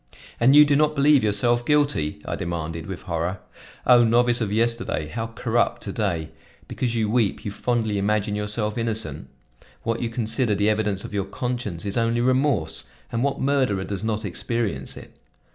"And 0.39 0.55
you 0.55 0.65
do 0.65 0.75
not 0.75 0.95
believe 0.95 1.23
yourself 1.23 1.63
guilty?" 1.63 2.23
I 2.25 2.35
demanded 2.35 2.87
with 2.87 3.03
horror. 3.03 3.37
"O 3.85 4.03
novice 4.03 4.41
of 4.41 4.51
yesterday, 4.51 5.05
how 5.09 5.27
corrupt 5.27 5.83
to 5.83 5.93
day! 5.93 6.31
Because 6.67 6.95
you 6.95 7.07
weep, 7.07 7.45
you 7.45 7.51
fondly 7.51 7.99
imagine 7.99 8.33
yourself 8.35 8.79
innocent? 8.79 9.27
What 9.83 10.01
you 10.01 10.09
consider 10.09 10.55
the 10.55 10.71
evidence 10.71 11.03
of 11.03 11.13
your 11.13 11.25
conscience 11.25 11.85
is 11.85 11.97
only 11.97 12.19
remorse; 12.19 12.85
and 13.11 13.21
what 13.23 13.41
murderer 13.41 13.83
does 13.83 14.03
not 14.03 14.25
experience 14.25 14.97
it? 14.97 15.15